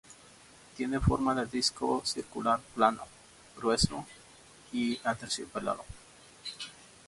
[0.75, 3.03] Tiene forma de disco circular plano,
[3.55, 4.03] grueso
[4.73, 5.85] y aterciopelado.